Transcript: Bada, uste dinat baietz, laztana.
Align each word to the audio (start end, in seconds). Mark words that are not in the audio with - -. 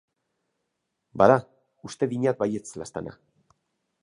Bada, 1.23 1.37
uste 1.91 2.09
dinat 2.15 2.43
baietz, 2.43 2.67
laztana. 2.85 3.19